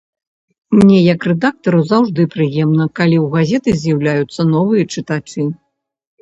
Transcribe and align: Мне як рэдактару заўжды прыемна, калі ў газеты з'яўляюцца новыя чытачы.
Мне 0.77 0.99
як 1.13 1.27
рэдактару 1.31 1.81
заўжды 1.91 2.25
прыемна, 2.37 2.87
калі 3.01 3.17
ў 3.19 3.29
газеты 3.35 3.69
з'яўляюцца 3.83 4.41
новыя 4.55 4.83
чытачы. 4.97 5.47